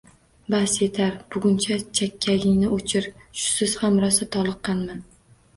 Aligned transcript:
-Bas, 0.53 0.71
yetar! 0.83 1.11
Buguncha 1.35 1.77
chakagingni 1.99 2.71
o’chir, 2.79 3.11
shusiz 3.43 3.79
ham 3.83 4.03
rosa 4.07 4.29
toliqqanman. 4.39 5.07